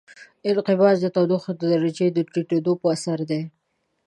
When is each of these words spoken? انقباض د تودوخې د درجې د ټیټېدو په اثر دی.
انقباض 0.49 0.95
د 1.01 1.05
تودوخې 1.15 1.51
د 1.55 1.61
درجې 1.73 2.07
د 2.13 2.17
ټیټېدو 2.33 2.73
په 2.81 2.85
اثر 2.95 3.19
دی. 3.29 3.41